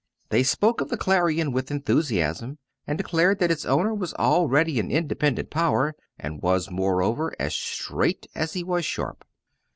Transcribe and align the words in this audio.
They 0.29 0.41
spoke 0.41 0.81
of 0.81 0.89
the 0.89 0.97
Clarion 0.97 1.51
with 1.51 1.69
enthusiasm, 1.69 2.57
and 2.87 2.97
declared 2.97 3.37
that 3.37 3.51
its 3.51 3.65
owner 3.67 3.93
was 3.93 4.15
already 4.15 4.79
an 4.79 4.89
independent 4.89 5.51
power, 5.51 5.93
and 6.17 6.41
was, 6.41 6.71
moreover, 6.71 7.35
as 7.39 7.53
"straight" 7.53 8.25
as 8.33 8.53
he 8.53 8.63
was 8.63 8.83
sharp. 8.83 9.23